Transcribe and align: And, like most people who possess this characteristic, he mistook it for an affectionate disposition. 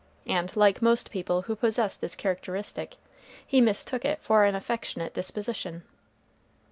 And, 0.25 0.55
like 0.55 0.81
most 0.81 1.11
people 1.11 1.43
who 1.43 1.55
possess 1.55 1.95
this 1.95 2.15
characteristic, 2.15 2.95
he 3.45 3.61
mistook 3.61 4.03
it 4.03 4.19
for 4.23 4.45
an 4.45 4.55
affectionate 4.55 5.13
disposition. 5.13 5.83